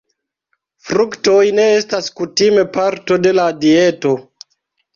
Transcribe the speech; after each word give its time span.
Fruktoj 0.87 1.43
ne 1.59 1.67
estas 1.75 2.09
kutime 2.21 2.65
parto 2.81 3.21
de 3.27 3.37
la 3.43 3.47
dieto. 3.63 4.19